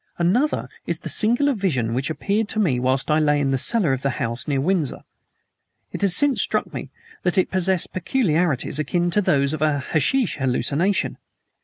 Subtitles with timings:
[0.17, 3.93] Another is the singular vision which appeared to me whilst I lay in the cellar
[3.93, 5.03] of the house near Windsor.
[5.91, 6.89] It has since struck me
[7.21, 11.19] that it possessed peculiarities akin to those of a hashish hallucination.